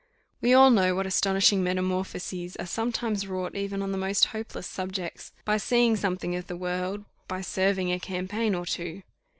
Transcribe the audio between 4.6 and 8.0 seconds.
subjects, by seeing something of the world, by serving a